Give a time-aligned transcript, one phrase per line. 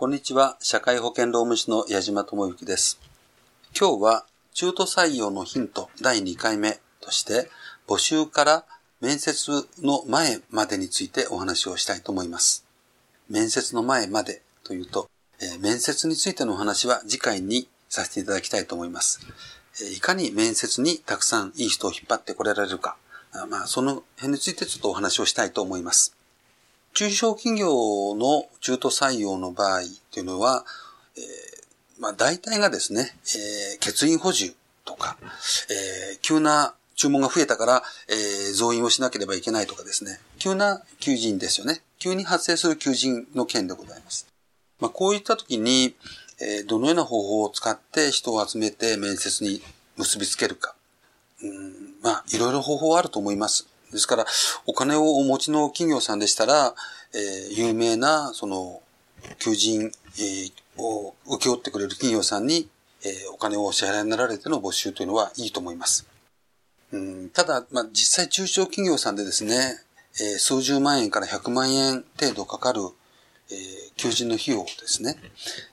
[0.00, 0.56] こんにちは。
[0.60, 3.00] 社会保険労務士の矢島智之です。
[3.76, 7.50] 今日は中途採用のヒント第2回目として
[7.88, 8.64] 募集から
[9.00, 9.50] 面接
[9.82, 12.64] の前までについてお話をしたいと思います。
[13.28, 15.10] 面接の前までというと、
[15.40, 19.18] えー、面接についてのお話は次回にさせていただきたいと思います。
[19.82, 22.96] え、いかに面接にたくさんいい人を引っ張ってこられるか、
[23.32, 26.17] あまあ、その辺についてちょっとお話をしたいと思います。
[26.98, 30.64] 中小企業の中途採用の場合というのは、
[31.16, 34.52] えー、まあ大体がですね、えー、欠員補充
[34.84, 41.82] とか、えー、急な注文が増えたから、えー、増員をしなければいけないとかですね、急な求人ですよね。
[42.00, 44.26] 急に発生する求人の件でございます。
[44.80, 45.94] まあこういった時に、
[46.40, 49.62] えー、どのような方法を使って人を集めて面接に
[49.96, 50.74] 結びつけるか。
[51.44, 53.68] うん、まあいろいろ方法はあると思います。
[53.92, 54.26] ですから、
[54.66, 56.74] お金をお持ちの企業さんでしたら、
[57.14, 58.82] えー、有名な、その、
[59.38, 62.68] 求人、えー、を請け負ってくれる企業さんに、
[63.04, 66.06] えー、お金をお支払いになられての募集というのはいいと思います。
[66.92, 69.80] うん、ただ、まあ、実際中小企業さんでですね、
[70.20, 72.80] えー、数十万円から100万円程度かかる、
[73.50, 75.16] えー、求人の費用をですね、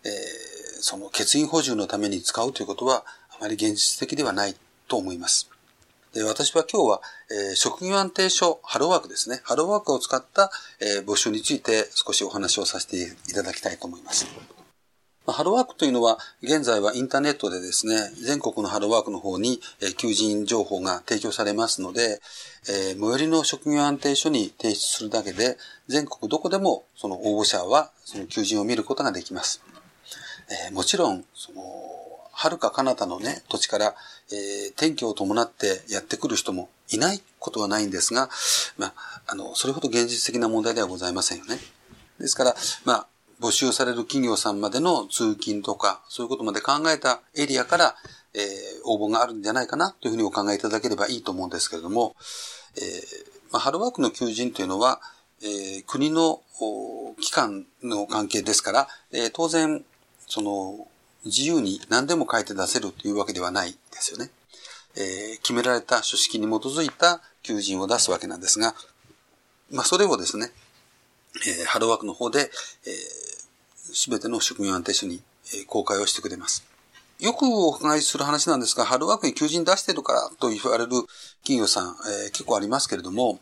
[0.03, 4.55] えー、その欠員補充のために使うということはあまり現実的ではない
[4.87, 5.49] と思います。
[6.15, 9.41] で私は今日は、えー、職業安定書、ハローワークですね。
[9.43, 10.49] ハローワークを使った、
[10.79, 12.95] えー、募集について少しお話をさせて
[13.29, 14.25] いただきたいと思います。
[15.27, 22.21] まハローワークというのは、現在はインターネットでですね、全国のハローワークの方に、え求人情報が提供されますので、
[22.69, 25.57] え、最寄りの職業安定書に提出するだけで、
[25.89, 29.61] 全国どこでもその応募者はその求人を見ることができます。
[30.69, 31.61] え、もちろん、その、
[32.35, 33.95] 遥か彼方のね、土地から、
[34.31, 38.29] えー、天気を伴ってやってくる人もいないことはないんですが、
[38.77, 38.93] まあ、
[39.27, 41.57] あの、それほど現実的な問題ではございませんよね。
[42.19, 43.07] ですから、まあ、
[43.39, 47.95] 募集される企業さんまでの通勤とか、そういうことまで考えたエリアから、
[48.33, 48.41] えー、
[48.85, 52.15] 応募があるんじゃないかなというふうにお考えいただければいいと思うんですけれども、
[52.77, 52.83] えー、
[53.51, 54.99] まあ、ハローワークの求人というのは、
[55.41, 56.41] えー、国の
[57.19, 59.83] 機関の関係ですから、えー、当然、
[60.27, 60.87] その、
[61.25, 64.29] 自由に何でも書いて出せるというわけではないですよね。
[64.95, 68.75] えー、決められた書式に基づいた求人を出すわけなんですが、
[69.71, 70.51] まあ、それをですね、
[71.47, 72.51] えー、ハローワークの方で、
[73.93, 75.21] す、え、べ、ての職業安定書に、
[75.53, 76.65] えー、公開をしてくれます。
[77.19, 80.91] よくお伺いする話なんですが、ハローワークに求人出してるからと言われる
[81.41, 83.39] 企業さん、えー、結構ありますけれども、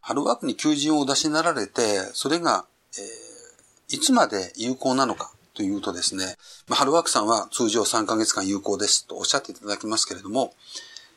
[0.00, 2.66] ハローワークに求人をお出しになられて、それが、
[2.98, 6.36] えー、いつまで有効なのかというとですね、
[6.68, 10.54] まあ、ハローワークさんは通常3ヶ月間有効ですとおっしゃっていただきますけれども、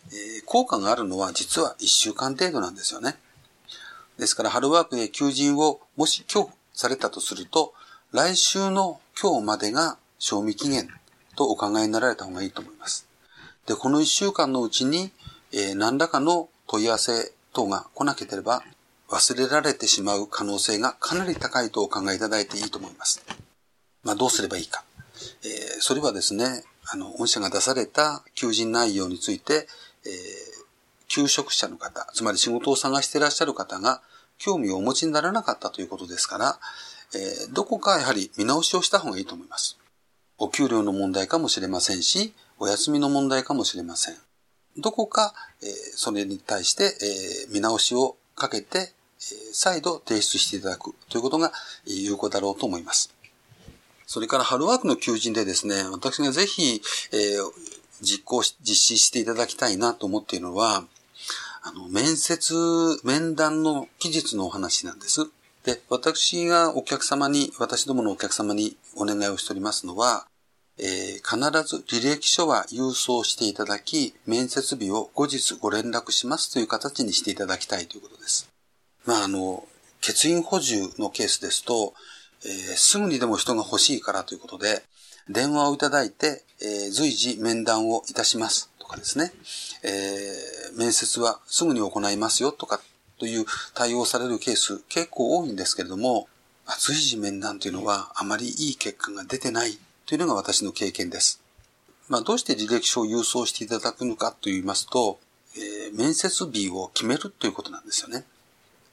[0.07, 3.15] えー、効果があるのは実は1週間程度なんですよね。
[4.19, 7.73] ですから、ハローワークへ求人をもし今日されたとすると、
[8.11, 10.89] 来週の今日までが賞味期限
[11.37, 13.07] とお考えになられた方がいいと思います。
[13.65, 15.11] で、この1週間のうちに、
[15.53, 18.61] えー、何らかの問い合わせ等が来なければ
[19.07, 23.23] 忘れられてしまう可能性がかなり高いとお考えいただいていいと思います。
[24.03, 24.83] まあ、どうすればいいか。
[25.43, 29.67] えー、それはですね、あの、御社が出された求人内容について、
[30.05, 30.13] えー、
[31.07, 34.01] 求職者の方、つまり仕事を探していらっしゃる方が
[34.37, 36.59] 興味をお持ちにならなかったということですから、
[37.15, 39.77] えー、どこかやはり見直しをした方がいいと思います。
[40.37, 44.15] お給料の問題かもしれませんし、お休みの問題かもしれません。
[44.77, 48.93] どこか、えー、それに対して、えー、見直しをかけて、えー、
[49.53, 51.51] 再度提出していただくということが
[51.85, 53.12] 有効だろうと思います。
[54.05, 57.51] それからハローワークの求人でですね、私がぜひ、えー、
[58.01, 60.85] 実行し、実施していただきたいなと思っているのは、
[61.63, 62.53] あの、面接、
[63.03, 65.29] 面談の期日のお話なんです。
[65.63, 70.27] で、私がお客様に、私どものお客様にお願いをしておりますのは、
[70.77, 70.85] えー、
[71.21, 78.49] 必ず履歴書は郵送していただき、面接日を後日ご連絡しますという形にしていただきたいということです。
[79.05, 79.65] まあ、あの、
[80.01, 81.93] 欠員補充のケースですと、
[82.45, 84.83] えー、すぐにでも人が欲しいからということで、
[85.29, 89.31] 電話をいただいて、えー、随時面談をいたしますとかですね、
[89.83, 92.81] えー、面接はすぐに行いますよとか
[93.17, 96.27] という対応されるケース結構多いんですけれども、
[96.79, 101.41] 随時面談というのはあまりいい結果が出てないというのが私の経験です。
[102.09, 105.19] まあ、どうして履歴書を郵送していただくのかと言いますと、
[105.55, 108.25] えー、面接日を決めるということなんですよね。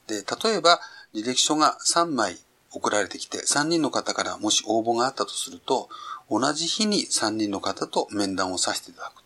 [0.06, 0.81] で、例えば
[1.14, 2.38] 履歴書が3枚
[2.72, 5.88] 送られてきて、3人の方からもし応募があったとすると、
[6.31, 9.20] 同じ日に3人の方と面談をさせていただく。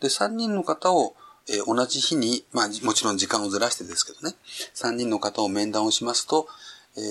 [0.00, 1.14] で、3人の方を、
[1.48, 4.36] えー、同じ日に、まあもちろん時間をずらしてですけどね、
[4.74, 6.48] 3人の方を面談をしますと、
[6.96, 7.02] えー、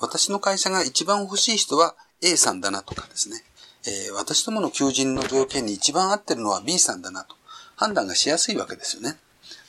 [0.00, 3.42] 私の会社が一番欲しい人は A さんだなとかですね、
[3.86, 7.36] えー、私どもの求人の条件に一番合ってるのは B さんだなと
[7.76, 9.16] 判断がしやすいわけですよね。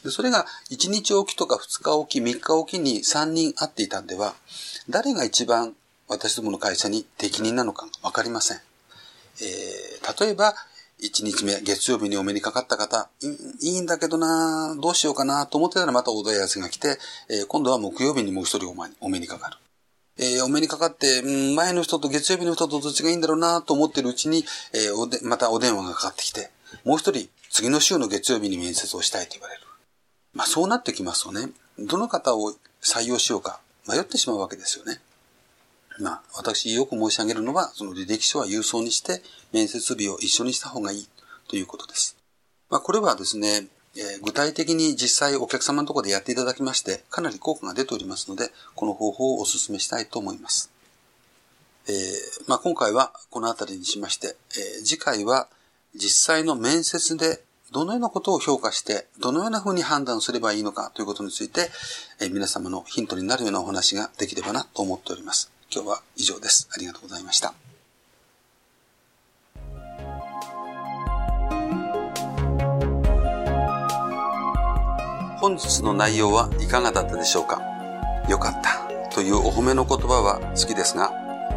[0.03, 4.35] でそれが1日おきとか2日おき、3日おきに3人会っていたんでは、
[4.89, 5.75] 誰が一番
[6.07, 8.57] 私どもの会社に適任なのかわかりません。
[8.57, 10.55] えー、例えば、
[11.01, 13.09] 1日目、月曜日にお目にかかった方、
[13.61, 16.97] いいんだけどなどうしようかなと思ってたらまたお問い合わせが来て、
[17.29, 19.57] えー、今度は木曜日にもう一人お目にかかる。
[20.19, 21.21] えー、お目にかかって、
[21.55, 24.43] 前の人と月曜日の人とどっちがいいんだろうなと思ってるうちに、
[24.73, 26.49] えー、おで、またお電話がかかってきて、
[26.83, 29.66] もう一人、次の週の月曜日に面接をしたいと言われる。
[30.37, 31.49] まあそうなってきますとね、
[31.79, 35.01] どの方を採用しようか迷ってしまうわけですよね。
[35.99, 41.07] まあ私よく申し上げるのは、その履歴書は郵送にして面接日を一緒にした方がいい
[41.47, 42.15] ということです。
[42.69, 50.69] まあこれはですね、え具体的に実際お客様のところでやっていただきまして、かなり効果が出ておりますので、この方法をお勧めしたいと思います。
[51.87, 51.95] えー、
[52.45, 55.47] まあ、今回はこの辺りにしまして、えー、次回は
[55.95, 61.69] 実際の面接でどのようなことを評価して、どのような風に判断すればいいのかということについて、
[62.21, 65.51] え、皆様のヒントになるようなお話ができればなと思っております。
[65.69, 66.69] 今日は以上です。
[66.73, 67.53] ありがとうございました。
[75.41, 77.61] 本日の内容はいかがだったでしょうか？
[78.29, 81.11] よかったというお褒めの言葉は好きですが、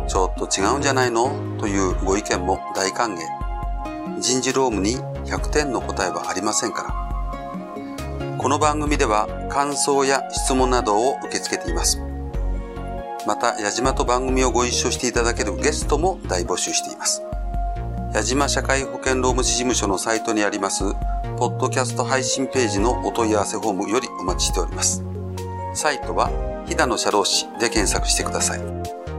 [0.08, 1.56] ちょっと違うんじゃないの？
[1.60, 4.20] というご意見も大歓迎。
[4.20, 8.36] 人事労務に100点の答えはありませんから。
[8.38, 12.00] この番組では感想や質問などを受け付けています。
[13.26, 17.22] また、矢島と番組をご一緒していただけるゲストも大募集しています。
[18.14, 20.82] 矢島社会保険労務士事務所のサイトにあります
[21.36, 25.04] ポッドキャスト配信ページのお問い合わせフォームよりお待ちしております。
[25.74, 26.30] サイトは、
[26.66, 28.60] ひだの社労士で検索してください。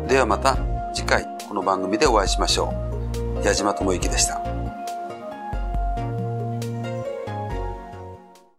[0.08, 0.58] ではまた
[0.94, 2.74] 次回この番組でお会いしましょ
[3.42, 3.46] う。
[3.46, 4.61] 矢島智之でした。